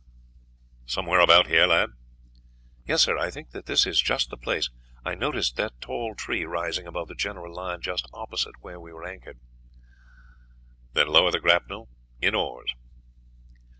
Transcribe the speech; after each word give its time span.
"Somewhere 0.87 1.19
about 1.19 1.45
here, 1.45 1.67
lad?" 1.67 1.91
"Yes, 2.87 3.03
sir, 3.03 3.19
I 3.19 3.29
think 3.29 3.51
that 3.51 3.67
this 3.67 3.85
is 3.85 4.01
just 4.01 4.31
the 4.31 4.35
place. 4.35 4.71
I 5.05 5.13
noticed 5.13 5.57
that 5.57 5.79
tall 5.79 6.15
tree 6.15 6.43
rising 6.43 6.87
above 6.87 7.07
the 7.07 7.13
general 7.13 7.53
line 7.53 7.81
just 7.81 8.09
opposite 8.11 8.57
where 8.61 8.79
we 8.79 8.91
were 8.93 9.05
anchored." 9.05 9.39
"Then 10.93 11.05
lower 11.09 11.29
the 11.29 11.39
grapnel; 11.39 11.87
in 12.19 12.33
oars." 12.33 12.73